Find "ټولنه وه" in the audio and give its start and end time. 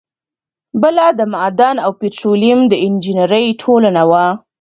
3.61-4.25